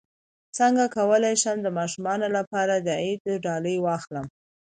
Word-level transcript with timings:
څنګه 0.57 0.85
کولی 0.97 1.35
شم 1.41 1.57
د 1.63 1.67
ماشومانو 1.77 2.27
لپاره 2.37 2.73
د 2.77 2.89
عید 3.03 3.23
ډالۍ 3.45 3.77
واخلم 3.81 4.25